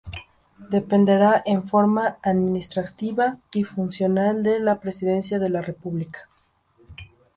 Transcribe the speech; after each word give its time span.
Dependerá 0.77 1.43
en 1.45 1.67
forma 1.67 2.17
administrativa 2.23 3.37
y 3.53 3.65
funcional 3.65 4.41
de 4.41 4.59
la 4.59 4.79
Presidencia 4.79 5.37
de 5.37 5.49
la 5.49 5.61
República. 5.61 6.27